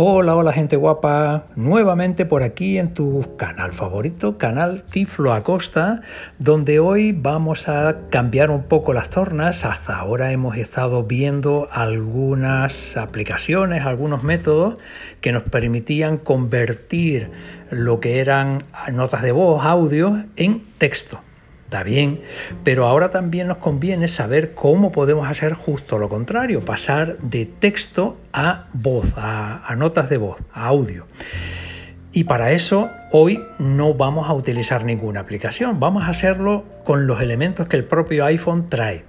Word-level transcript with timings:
Hola, 0.00 0.36
hola 0.36 0.52
gente 0.52 0.76
guapa, 0.76 1.48
nuevamente 1.56 2.24
por 2.24 2.44
aquí 2.44 2.78
en 2.78 2.94
tu 2.94 3.34
canal 3.36 3.72
favorito, 3.72 4.38
canal 4.38 4.84
Tiflo 4.84 5.32
Acosta, 5.32 6.02
donde 6.38 6.78
hoy 6.78 7.10
vamos 7.10 7.68
a 7.68 7.96
cambiar 8.08 8.52
un 8.52 8.62
poco 8.62 8.92
las 8.92 9.10
tornas. 9.10 9.64
Hasta 9.64 9.98
ahora 9.98 10.30
hemos 10.30 10.56
estado 10.56 11.02
viendo 11.02 11.66
algunas 11.72 12.96
aplicaciones, 12.96 13.84
algunos 13.86 14.22
métodos 14.22 14.78
que 15.20 15.32
nos 15.32 15.42
permitían 15.42 16.16
convertir 16.16 17.32
lo 17.72 17.98
que 17.98 18.20
eran 18.20 18.62
notas 18.92 19.22
de 19.22 19.32
voz, 19.32 19.64
audio, 19.64 20.22
en 20.36 20.62
texto. 20.78 21.18
Está 21.68 21.82
bien, 21.82 22.22
pero 22.64 22.86
ahora 22.86 23.10
también 23.10 23.46
nos 23.46 23.58
conviene 23.58 24.08
saber 24.08 24.54
cómo 24.54 24.90
podemos 24.90 25.28
hacer 25.28 25.52
justo 25.52 25.98
lo 25.98 26.08
contrario, 26.08 26.64
pasar 26.64 27.18
de 27.18 27.44
texto 27.44 28.16
a 28.32 28.68
voz, 28.72 29.12
a, 29.18 29.74
notas 29.76 30.08
de 30.08 30.16
voz, 30.16 30.38
a 30.54 30.68
audio. 30.68 31.06
Y 32.10 32.24
para 32.24 32.52
eso 32.52 32.88
hoy 33.12 33.44
no 33.58 33.92
vamos 33.92 34.30
a 34.30 34.32
utilizar 34.32 34.86
ninguna 34.86 35.20
aplicación, 35.20 35.78
vamos 35.78 36.04
a 36.04 36.06
hacerlo 36.06 36.64
con 36.86 37.06
los 37.06 37.20
elementos 37.20 37.68
que 37.68 37.76
el 37.76 37.84
propio 37.84 38.24
iPhone 38.24 38.66
trae. 38.70 39.04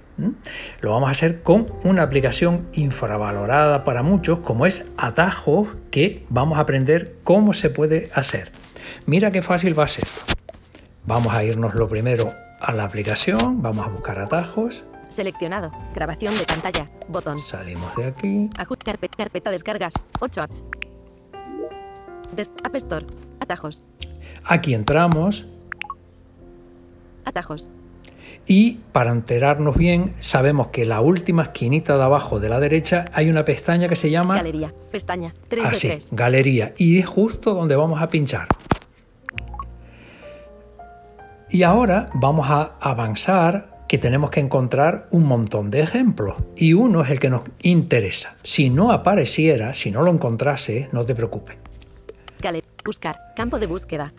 Lo 0.82 0.90
vamos 0.90 1.08
a 1.08 1.12
hacer 1.12 1.40
con 1.42 1.72
una 1.82 2.02
aplicación 2.02 2.66
infravalorada 2.74 3.84
para 3.84 4.02
muchos, 4.02 4.40
como 4.40 4.66
es 4.66 4.84
Atajos, 4.98 5.68
que 5.90 6.26
vamos 6.28 6.58
a 6.58 6.60
aprender 6.60 7.14
cómo 7.24 7.54
se 7.54 7.70
puede 7.70 8.10
hacer. 8.12 8.52
Mira 9.06 9.30
qué 9.30 9.40
fácil 9.40 9.78
va 9.78 9.84
a 9.84 9.88
ser. 9.88 10.04
Vamos 11.06 11.32
a 11.32 11.42
irnos 11.42 11.74
lo 11.74 11.88
primero 11.88 12.34
a 12.60 12.72
la 12.72 12.84
aplicación, 12.84 13.62
vamos 13.62 13.86
a 13.86 13.88
buscar 13.88 14.18
atajos. 14.18 14.84
Seleccionado. 15.08 15.72
Grabación 15.94 16.36
de 16.38 16.44
pantalla. 16.44 16.88
Botón. 17.08 17.40
Salimos 17.40 17.94
de 17.96 18.06
aquí. 18.06 18.50
Ajuste 18.56 18.96
carpeta, 19.16 19.50
descargas. 19.50 19.92
8 20.20 20.42
apps. 20.42 20.62
App 22.62 22.74
Store. 22.76 23.06
Atajos. 23.40 23.82
Aquí 24.44 24.74
entramos. 24.74 25.44
Atajos. 27.24 27.68
Y 28.46 28.78
para 28.92 29.10
enterarnos 29.10 29.76
bien, 29.76 30.14
sabemos 30.20 30.68
que 30.68 30.84
la 30.84 31.00
última 31.00 31.42
esquinita 31.42 31.96
de 31.96 32.02
abajo 32.02 32.40
de 32.40 32.48
la 32.48 32.60
derecha 32.60 33.04
hay 33.12 33.28
una 33.28 33.44
pestaña 33.44 33.88
que 33.88 33.96
se 33.96 34.10
llama 34.10 34.36
Galería. 34.36 34.72
Pestaña 34.90 35.34
3 35.48 35.64
Así, 35.64 35.88
de 35.88 36.02
Galería. 36.12 36.72
Y 36.76 36.98
es 36.98 37.06
justo 37.06 37.54
donde 37.54 37.76
vamos 37.76 38.00
a 38.00 38.08
pinchar. 38.08 38.46
Y 41.52 41.64
ahora 41.64 42.08
vamos 42.14 42.48
a 42.48 42.76
avanzar 42.80 43.84
que 43.88 43.98
tenemos 43.98 44.30
que 44.30 44.38
encontrar 44.38 45.08
un 45.10 45.26
montón 45.26 45.72
de 45.72 45.80
ejemplos 45.80 46.36
y 46.54 46.74
uno 46.74 47.02
es 47.02 47.10
el 47.10 47.18
que 47.18 47.28
nos 47.28 47.42
interesa. 47.60 48.36
Si 48.44 48.70
no 48.70 48.92
apareciera, 48.92 49.74
si 49.74 49.90
no 49.90 50.02
lo 50.02 50.12
encontrase, 50.12 50.88
no 50.92 51.04
te 51.04 51.16
preocupes. 51.16 51.56
Buscar, 52.84 53.18
campo 53.34 53.58
de 53.58 53.66
búsqueda. 53.66 54.12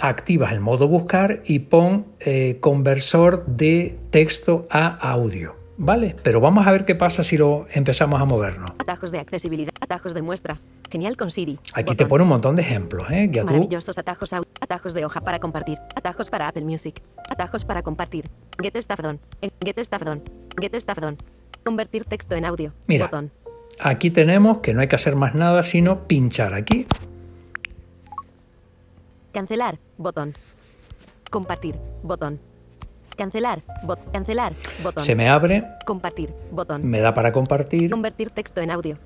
Activas 0.00 0.52
el 0.52 0.60
modo 0.60 0.88
buscar 0.88 1.42
y 1.46 1.60
pon 1.60 2.06
eh, 2.18 2.58
conversor 2.60 3.46
de 3.46 3.98
texto 4.10 4.66
a 4.68 4.88
audio. 5.12 5.61
¿Vale? 5.82 6.14
Pero 6.22 6.40
vamos 6.40 6.64
a 6.64 6.70
ver 6.70 6.84
qué 6.84 6.94
pasa 6.94 7.24
si 7.24 7.36
lo 7.36 7.66
empezamos 7.72 8.20
a 8.20 8.24
movernos. 8.24 8.70
Atajos 8.78 9.10
de 9.10 9.18
accesibilidad, 9.18 9.72
atajos 9.80 10.14
de 10.14 10.22
muestra. 10.22 10.56
Genial 10.88 11.16
con 11.16 11.32
Siri. 11.32 11.58
Aquí 11.74 11.96
te 11.96 12.06
pone 12.06 12.22
un 12.22 12.28
montón 12.28 12.54
de 12.54 12.62
ejemplos, 12.62 13.10
¿eh? 13.10 13.28
Ya 13.32 13.42
Maravillosos 13.42 13.98
atajos, 13.98 14.32
atajos 14.32 14.94
de 14.94 15.04
hoja 15.04 15.22
para 15.22 15.40
compartir, 15.40 15.78
atajos 15.96 16.30
para 16.30 16.46
Apple 16.46 16.62
Music, 16.62 17.02
atajos 17.28 17.64
para 17.64 17.82
compartir. 17.82 18.26
Get 18.62 18.76
Stuff 18.80 19.00
Done, 19.00 19.18
Get 19.64 19.76
Stuff 19.82 20.02
Done, 20.04 20.22
Get 20.60 20.72
Stuff 20.76 20.98
Done. 21.00 21.16
Convertir 21.64 22.04
texto 22.04 22.36
en 22.36 22.44
audio. 22.44 22.72
Mira, 22.86 23.06
botón. 23.06 23.32
aquí 23.80 24.10
tenemos 24.10 24.58
que 24.58 24.74
no 24.74 24.82
hay 24.82 24.86
que 24.86 24.94
hacer 24.94 25.16
más 25.16 25.34
nada 25.34 25.64
sino 25.64 26.06
pinchar 26.06 26.54
aquí. 26.54 26.86
Cancelar, 29.32 29.80
botón. 29.98 30.32
Compartir, 31.28 31.74
botón. 32.04 32.38
Cancelar, 33.16 33.62
bot, 33.84 33.98
cancelar, 34.10 34.52
botón. 34.82 35.04
Se 35.04 35.14
me 35.14 35.28
abre. 35.28 35.64
Compartir, 35.86 36.32
botón. 36.50 36.88
Me 36.88 37.00
da 37.00 37.12
para 37.14 37.32
compartir. 37.32 37.90
Convertir 37.90 38.30
texto 38.30 38.60
en 38.60 38.70
audio. 38.70 38.98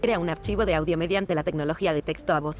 Crea 0.00 0.18
un 0.18 0.28
archivo 0.28 0.66
de 0.66 0.74
audio 0.74 0.98
mediante 0.98 1.34
la 1.34 1.44
tecnología 1.44 1.92
de 1.92 2.02
texto 2.02 2.32
a 2.34 2.40
voz. 2.40 2.56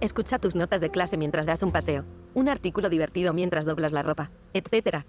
Escucha 0.00 0.38
tus 0.38 0.54
notas 0.54 0.80
de 0.80 0.90
clase 0.90 1.16
mientras 1.16 1.46
das 1.46 1.62
un 1.62 1.72
paseo, 1.72 2.04
un 2.34 2.48
artículo 2.48 2.88
divertido 2.88 3.32
mientras 3.32 3.64
doblas 3.64 3.92
la 3.92 4.02
ropa, 4.02 4.30
etc. 4.54 5.04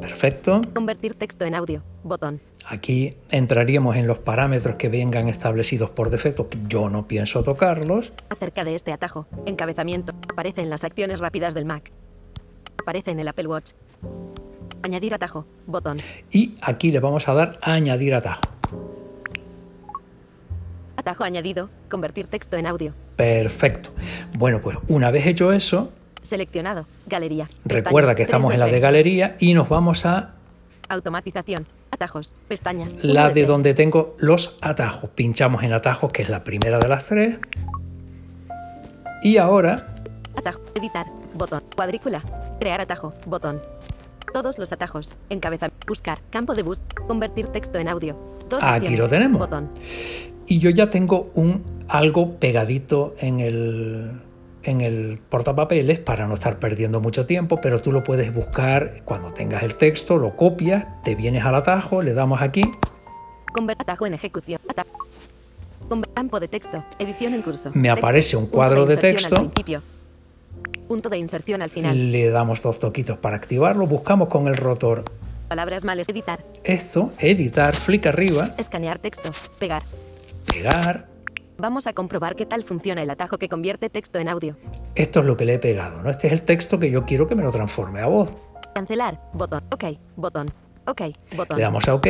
Perfecto. 0.00 0.60
Convertir 0.74 1.14
texto 1.14 1.44
en 1.44 1.54
audio, 1.54 1.82
botón. 2.02 2.40
Aquí 2.66 3.16
entraríamos 3.30 3.96
en 3.96 4.06
los 4.06 4.18
parámetros 4.18 4.76
que 4.76 4.88
vengan 4.88 5.28
establecidos 5.28 5.90
por 5.90 6.10
defecto, 6.10 6.48
yo 6.68 6.88
no 6.90 7.06
pienso 7.06 7.42
tocarlos. 7.42 8.12
Acerca 8.28 8.64
de 8.64 8.74
este 8.74 8.92
atajo, 8.92 9.26
encabezamiento, 9.46 10.12
aparece 10.30 10.62
en 10.62 10.70
las 10.70 10.84
acciones 10.84 11.20
rápidas 11.20 11.54
del 11.54 11.64
Mac. 11.64 11.90
Aparece 12.82 13.12
en 13.12 13.20
el 13.20 13.28
Apple 13.28 13.46
Watch. 13.46 13.70
Añadir 14.82 15.14
atajo, 15.14 15.46
botón. 15.66 15.98
Y 16.32 16.56
aquí 16.60 16.90
le 16.90 16.98
vamos 16.98 17.28
a 17.28 17.34
dar 17.34 17.58
a 17.62 17.74
añadir 17.74 18.12
atajo. 18.12 18.42
Atajo 20.96 21.22
añadido, 21.22 21.70
convertir 21.88 22.26
texto 22.26 22.56
en 22.56 22.66
audio. 22.66 22.92
Perfecto. 23.14 23.90
Bueno, 24.36 24.60
pues 24.60 24.78
una 24.88 25.12
vez 25.12 25.26
hecho 25.26 25.52
eso... 25.52 25.92
Seleccionado, 26.22 26.86
galería. 27.06 27.46
Recuerda 27.64 28.16
que 28.16 28.24
estamos 28.24 28.52
en 28.52 28.60
la 28.60 28.66
de 28.66 28.80
galería 28.80 29.36
y 29.38 29.54
nos 29.54 29.68
vamos 29.68 30.04
a... 30.04 30.34
Automatización, 30.88 31.66
atajos, 31.92 32.34
pestaña. 32.48 32.88
La 33.02 33.30
de, 33.30 33.46
donde 33.46 33.74
tengo 33.74 34.16
los 34.18 34.58
atajos. 34.60 35.10
Pinchamos 35.10 35.62
en 35.62 35.72
atajos, 35.72 36.12
que 36.12 36.22
es 36.22 36.28
la 36.28 36.42
primera 36.42 36.80
de 36.80 36.88
las 36.88 37.04
tres. 37.04 37.38
Y 39.22 39.36
ahora... 39.36 39.94
Atajo, 40.36 40.60
editar, 40.74 41.06
botón, 41.34 41.62
cuadrícula, 41.74 42.22
Crear 42.60 42.80
atajo. 42.80 43.12
Botón. 43.26 43.60
Todos 44.32 44.58
los 44.58 44.72
atajos. 44.72 45.14
Encabezar. 45.30 45.72
Buscar. 45.86 46.20
Campo 46.30 46.54
de 46.54 46.62
bus. 46.62 46.80
Convertir 47.06 47.46
texto 47.48 47.78
en 47.78 47.88
audio. 47.88 48.16
Aquí 48.60 48.96
lo 48.96 49.08
tenemos. 49.08 49.38
Botón. 49.38 49.70
Y 50.46 50.58
yo 50.58 50.70
ya 50.70 50.90
tengo 50.90 51.30
un 51.34 51.62
algo 51.88 52.36
pegadito 52.36 53.14
en 53.18 53.40
el 53.40 54.10
en 54.64 54.80
el 54.80 55.18
portapapeles 55.28 55.98
para 55.98 56.26
no 56.26 56.34
estar 56.34 56.58
perdiendo 56.58 57.00
mucho 57.00 57.26
tiempo, 57.26 57.60
pero 57.60 57.80
tú 57.80 57.92
lo 57.92 58.02
puedes 58.04 58.32
buscar 58.32 59.02
cuando 59.04 59.32
tengas 59.32 59.62
el 59.64 59.74
texto, 59.74 60.18
lo 60.18 60.36
copias, 60.36 60.84
te 61.02 61.16
vienes 61.16 61.44
al 61.44 61.56
atajo, 61.56 62.00
le 62.00 62.14
damos 62.14 62.40
aquí. 62.40 62.62
Convertir 63.52 63.82
atajo 63.82 64.06
en 64.06 64.14
ejecución. 64.14 64.60
Atajo. 64.68 64.90
Campo 66.14 66.40
de 66.40 66.48
texto. 66.48 66.82
Edición 66.98 67.34
en 67.34 67.42
curso. 67.42 67.70
Me 67.74 67.90
aparece 67.90 68.36
un 68.36 68.46
cuadro 68.46 68.86
de 68.86 68.96
texto 68.96 69.50
punto 70.92 71.08
de 71.08 71.16
inserción 71.16 71.62
al 71.62 71.70
final. 71.70 72.12
Le 72.12 72.28
damos 72.28 72.60
dos 72.60 72.78
toquitos 72.78 73.16
para 73.16 73.34
activarlo, 73.34 73.86
buscamos 73.86 74.28
con 74.28 74.46
el 74.46 74.58
rotor. 74.58 75.04
Palabras 75.48 75.86
males, 75.86 76.06
editar. 76.10 76.44
Esto, 76.64 77.12
editar, 77.18 77.74
flick 77.74 78.08
arriba. 78.08 78.50
Escanear 78.58 78.98
texto, 78.98 79.30
pegar. 79.58 79.84
Pegar. 80.44 81.08
Vamos 81.56 81.86
a 81.86 81.94
comprobar 81.94 82.36
qué 82.36 82.44
tal 82.44 82.64
funciona 82.64 83.02
el 83.02 83.08
atajo 83.08 83.38
que 83.38 83.48
convierte 83.48 83.88
texto 83.88 84.18
en 84.18 84.28
audio. 84.28 84.54
Esto 84.94 85.20
es 85.20 85.24
lo 85.24 85.34
que 85.34 85.46
le 85.46 85.54
he 85.54 85.58
pegado, 85.58 86.02
¿no? 86.02 86.10
Este 86.10 86.26
es 86.26 86.34
el 86.34 86.42
texto 86.42 86.78
que 86.78 86.90
yo 86.90 87.06
quiero 87.06 87.26
que 87.26 87.36
me 87.36 87.42
lo 87.42 87.50
transforme 87.50 88.02
a 88.02 88.06
voz. 88.06 88.28
Cancelar, 88.74 89.18
botón, 89.32 89.64
ok, 89.72 89.84
botón, 90.16 90.50
ok, 90.86 91.00
botón. 91.34 91.56
Le 91.56 91.62
damos 91.62 91.88
a 91.88 91.94
ok. 91.94 92.06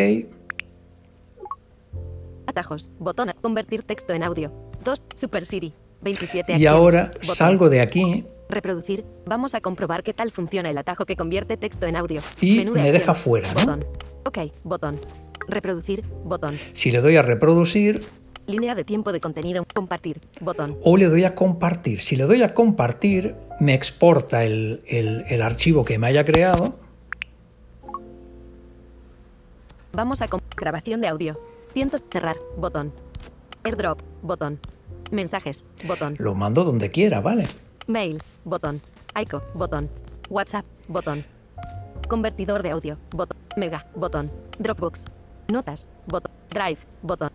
Atajos, 2.49 2.91
botón, 2.99 3.31
convertir 3.41 3.85
texto 3.85 4.13
en 4.13 4.25
audio. 4.25 4.51
2, 4.83 5.03
Super 5.15 5.47
Siri, 5.47 5.73
27 6.01 6.57
Y 6.59 6.67
ahora 6.67 7.13
salgo 7.21 7.71
de 7.71 7.81
aquí 7.81 8.27
Reproducir. 8.53 9.07
Vamos 9.25 9.55
a 9.55 9.63
comprobar 9.63 10.03
qué 10.03 10.13
tal 10.13 10.31
funciona 10.31 10.69
el 10.69 10.77
atajo 10.77 11.07
que 11.07 11.17
convierte 11.17 11.57
texto 11.57 11.87
en 11.87 11.97
audio. 11.97 12.21
Y 12.39 12.67
me 12.67 12.93
deja 12.93 13.15
fuera, 13.15 13.49
¿no? 13.55 13.61
Botón. 13.61 13.85
Ok, 14.27 14.39
botón. 14.63 15.01
Reproducir, 15.49 16.05
botón. 16.25 16.59
Si 16.75 16.91
le 16.91 17.01
doy 17.01 17.17
a 17.17 17.23
reproducir... 17.23 18.03
Línea 18.47 18.75
de 18.75 18.85
tiempo 18.85 19.11
de 19.11 19.21
contenido, 19.21 19.65
compartir, 19.73 20.21
botón. 20.43 20.77
O 20.83 20.99
le 20.99 21.07
doy 21.07 21.25
a 21.25 21.35
compartir. 21.35 22.03
Si 22.03 22.15
le 22.15 22.25
doy 22.25 22.43
a 22.43 22.53
compartir, 22.53 23.35
me 23.59 23.73
exporta 23.73 24.45
el, 24.45 24.83
el 24.87 25.41
archivo 25.41 25.83
que 25.83 25.99
me 25.99 26.09
haya 26.09 26.23
creado. 26.27 26.79
Vamos 29.95 30.21
a 30.21 30.27
grabación 30.57 31.01
de 31.01 31.09
audio. 31.09 31.41
Cientos 31.73 32.03
cerrar, 32.11 32.37
botón. 32.59 32.93
AirDrop, 33.65 33.99
botón. 34.21 34.61
Mensajes, 35.11 35.65
botón. 35.87 36.17
Lo 36.19 36.35
mando 36.35 36.65
donde 36.65 36.91
quiera, 36.91 37.23
¿vale? 37.23 37.47
Mail, 37.87 38.19
botón. 38.45 38.81
ICO, 39.21 39.43
botón. 39.55 39.91
WhatsApp, 40.29 40.65
botón. 40.89 41.25
Convertidor 42.09 42.63
de 42.63 42.71
audio, 42.71 42.99
botón. 43.11 43.37
Mega, 43.57 43.87
botón. 43.95 44.31
Dropbox. 44.59 45.05
Notas, 45.53 45.87
botón. 46.07 46.33
Drive, 46.51 46.79
botón. 47.03 47.31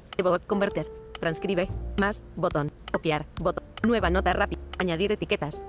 converter. 0.47 0.87
Transcribe, 1.19 1.67
más, 1.99 2.21
botón. 2.35 2.71
Copiar, 2.91 3.25
botón. 3.41 3.63
Nueva 3.83 4.09
nota 4.09 4.33
rápida. 4.33 4.61
Añadir 4.79 5.11
etiquetas. 5.11 5.61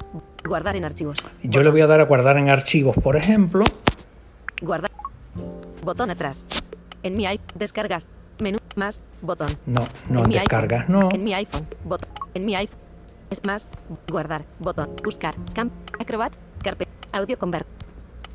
Guardar 0.47 0.77
en 0.77 0.85
archivos. 0.85 1.19
Yo 1.43 1.63
le 1.63 1.71
voy 1.71 1.81
a 1.81 1.87
dar 1.87 2.01
a 2.01 2.05
guardar 2.05 2.37
en 2.39 2.49
archivos, 2.49 2.97
por 2.97 3.17
ejemplo. 3.17 3.65
Guardar. 4.63 4.91
Botón 5.85 6.11
atrás. 6.11 6.45
En 7.03 7.17
mi 7.17 7.25
iPad, 7.25 7.45
descargas. 7.55 8.07
Menú. 8.41 8.59
Más. 8.77 9.01
Botón. 9.23 9.49
No, 9.67 9.83
no 10.09 10.23
En 10.23 10.29
mi 10.29 10.35
descargas, 10.35 10.83
iPhone. 10.89 11.01
no. 11.01 11.11
En 11.13 11.25
mi 11.25 11.35
iPhone. 11.35 11.67
Botón. 11.85 12.09
En 12.35 12.45
mi 12.45 12.55
iPhone. 12.55 12.79
Es 13.31 13.45
más. 13.45 13.69
Guardar. 14.11 14.45
Botón. 14.59 14.91
Buscar. 15.05 15.35
Camp. 15.55 15.73
Acrobat. 16.01 16.33
Carpeta. 16.63 16.91
Audio 17.13 17.39
convert. 17.39 17.67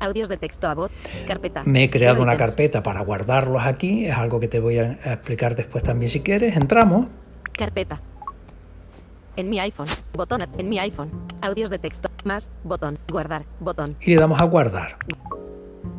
Audios 0.00 0.28
de 0.28 0.36
texto 0.36 0.68
a 0.68 0.74
voz. 0.74 0.92
Carpeta. 1.26 1.62
Me 1.64 1.84
he 1.84 1.90
creado 1.90 2.22
una 2.22 2.36
carpeta 2.36 2.82
para 2.82 3.00
guardarlos 3.02 3.62
aquí, 3.64 4.06
es 4.06 4.14
algo 4.14 4.40
que 4.40 4.48
te 4.48 4.60
voy 4.60 4.78
a 4.78 4.98
a 5.04 5.12
explicar 5.14 5.54
después 5.54 5.82
también 5.84 6.10
si 6.10 6.20
quieres. 6.20 6.56
Entramos, 6.56 7.10
Carpeta. 7.56 8.00
En 9.36 9.48
mi 9.48 9.58
iPhone. 9.58 9.86
Botón. 10.12 10.42
En 10.58 10.68
mi 10.68 10.78
iPhone. 10.78 11.10
Audios 11.40 11.70
de 11.70 11.78
texto. 11.78 12.10
Más. 12.24 12.48
Botón. 12.62 12.98
Guardar. 13.10 13.44
Botón. 13.60 13.96
y 14.00 14.10
le 14.10 14.16
damos 14.16 14.40
a 14.40 14.44
guardar. 14.44 14.96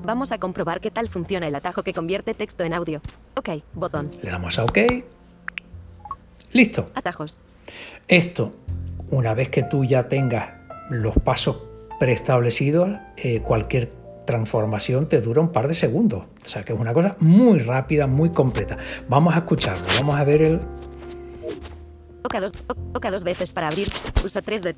Vamos 0.04 0.32
a 0.32 0.38
comprobar 0.38 0.82
qué 0.82 0.92
tal 0.92 1.10
funciona 1.10 1.48
el 1.48 1.56
atajo 1.56 1.84
que 1.84 1.94
convierte 1.94 2.34
texto 2.34 2.64
en 2.64 2.74
audio. 2.74 3.02
Ok. 3.38 3.64
Botón. 3.74 4.10
Le 4.22 4.30
damos 4.30 4.58
a 4.60 4.64
OK. 4.64 4.78
Listo. 6.52 6.90
Atajos. 6.94 7.40
Esto, 8.08 8.54
una 9.12 9.34
vez 9.34 9.50
que 9.50 9.64
tú 9.64 9.84
ya 9.84 10.08
tengas 10.08 10.50
los 10.90 11.16
pasos 11.20 11.58
preestablecidos, 12.00 12.90
eh, 13.18 13.42
cualquier 13.42 13.92
transformación 14.26 15.08
te 15.08 15.22
dura 15.22 15.42
un 15.42 15.52
par 15.52 15.68
de 15.68 15.74
segundos. 15.76 16.24
O 16.44 16.48
sea 16.48 16.64
que 16.64 16.74
es 16.74 16.80
una 16.80 16.94
cosa 16.94 17.16
muy 17.20 17.60
rápida, 17.60 18.08
muy 18.08 18.30
completa. 18.32 18.78
Vamos 19.08 19.34
a 19.36 19.40
escucharlo, 19.40 19.86
vamos 20.00 20.16
a 20.16 20.24
ver 20.24 20.42
el... 20.42 20.60
Toca 22.24 22.40
dos, 22.42 22.52
to- 22.52 22.76
toca 22.94 23.12
dos 23.12 23.24
veces 23.24 23.54
para 23.54 23.68
abrir. 23.68 23.88
Pulsa 24.20 24.42
3 24.42 24.62
de. 24.64 24.76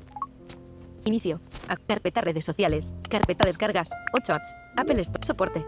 Inicio. 1.06 1.40
A- 1.68 1.76
carpeta 1.76 2.20
redes 2.20 2.44
sociales. 2.44 2.92
Carpeta 3.08 3.46
descargas. 3.46 3.88
8 4.12 4.34
apps. 4.34 4.48
Apple 4.76 5.00
Store. 5.00 5.24
Soporte. 5.26 5.64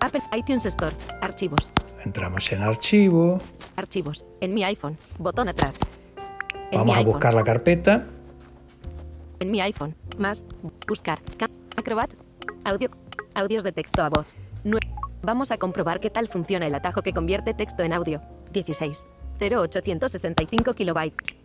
Apple 0.00 0.22
iTunes 0.36 0.66
Store. 0.66 0.94
Archivos. 1.20 1.70
Entramos 2.04 2.50
en 2.52 2.62
archivo, 2.62 3.38
Archivos. 3.76 4.24
En 4.40 4.54
mi 4.54 4.64
iPhone. 4.64 4.96
Botón 5.18 5.48
atrás. 5.48 5.78
En 6.72 6.78
vamos 6.78 6.96
a 6.96 7.02
buscar 7.02 7.34
la 7.34 7.44
carpeta, 7.44 8.06
En 9.40 9.50
mi 9.50 9.60
iPhone. 9.60 9.94
Más. 10.18 10.44
Buscar. 10.88 11.20
Acrobat. 11.76 12.10
Audio. 12.64 12.88
Audios 13.34 13.64
de 13.64 13.72
texto 13.72 14.02
a 14.02 14.08
voz. 14.08 14.26
Nue- 14.64 14.80
Vamos 15.22 15.50
a 15.50 15.58
comprobar 15.58 16.00
qué 16.00 16.08
tal 16.10 16.28
funciona 16.28 16.66
el 16.66 16.74
atajo 16.74 17.02
que 17.02 17.12
convierte 17.12 17.52
texto 17.54 17.82
en 17.82 17.92
audio. 17.92 18.20
16. 18.52 19.04
0865 19.40 20.72
kilobytes. 20.74 21.36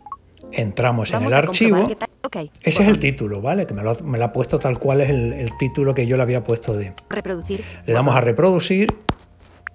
entramos 0.52 1.12
en 1.12 1.22
el 1.24 1.32
archivo. 1.34 1.86
qué 1.86 1.96
tal. 1.96 2.08
Ok. 2.24 2.36
Ese 2.62 2.82
es 2.82 2.88
el 2.88 2.98
título, 2.98 3.40
¿vale? 3.42 3.66
Que 3.66 3.74
me 3.74 3.82
lo, 3.82 3.90
ha- 3.90 4.02
me 4.02 4.18
lo 4.18 4.24
ha 4.24 4.32
puesto 4.32 4.58
tal 4.58 4.78
cual 4.78 5.00
es 5.02 5.10
el, 5.10 5.32
el 5.34 5.56
título 5.58 5.94
que 5.94 6.06
yo 6.06 6.16
le 6.16 6.22
había 6.22 6.42
puesto 6.42 6.72
de... 6.74 6.94
Reproducir. 7.10 7.62
Le 7.86 7.92
damos 7.92 8.16
a 8.16 8.20
reproducir 8.20 8.94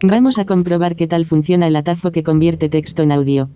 Vamos 0.02 0.38
a 0.40 0.46
comprobar 0.46 0.96
qué 0.96 1.08
tal 1.08 1.26
funciona 1.26 1.68
el 1.68 1.76
atajo 1.76 2.12
que 2.12 2.22
convierte 2.24 2.70
texto 2.70 3.02
en 3.04 3.12
audio. 3.12 3.50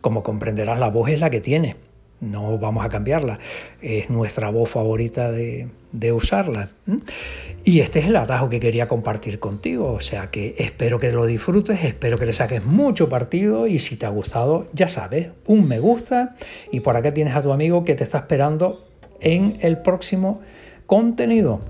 Como 0.00 0.22
comprenderás, 0.22 0.78
la 0.78 0.90
voz 0.90 1.10
es 1.10 1.20
la 1.20 1.30
que 1.30 1.40
tiene. 1.40 1.76
No 2.20 2.58
vamos 2.58 2.84
a 2.84 2.88
cambiarla. 2.88 3.38
Es 3.82 4.08
nuestra 4.08 4.50
voz 4.50 4.70
favorita 4.70 5.30
de, 5.30 5.68
usarla. 6.12 6.68
Y 7.64 7.80
este 7.80 7.98
es 7.98 8.06
el 8.06 8.16
atajo 8.16 8.48
que 8.48 8.60
quería 8.60 8.88
compartir 8.88 9.38
contigo. 9.38 9.92
O 9.92 10.00
sea 10.00 10.30
que 10.30 10.54
espero 10.58 10.98
que 10.98 11.12
lo 11.12 11.26
disfrutes, 11.26 11.84
espero 11.84 12.16
que 12.16 12.26
le 12.26 12.32
saques 12.32 12.64
mucho 12.64 13.08
partido 13.08 13.66
y 13.66 13.78
si 13.78 13.96
te 13.96 14.06
ha 14.06 14.10
gustado, 14.10 14.66
ya 14.72 14.88
sabes, 14.88 15.30
un 15.46 15.68
me 15.68 15.78
gusta 15.78 16.36
y 16.70 16.80
por 16.80 16.96
acá 16.96 17.12
tienes 17.12 17.34
a 17.34 17.42
tu 17.42 17.52
amigo 17.52 17.84
que 17.84 17.94
te 17.94 18.04
está 18.04 18.18
esperando 18.18 18.86
en 19.20 19.58
el 19.60 19.78
próximo 19.78 20.40
contenido. 20.86 21.60